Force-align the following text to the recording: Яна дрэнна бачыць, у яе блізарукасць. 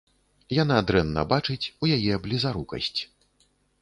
Яна 0.63 0.77
дрэнна 0.91 1.25
бачыць, 1.33 1.69
у 1.83 1.91
яе 1.99 2.13
блізарукасць. 2.25 2.99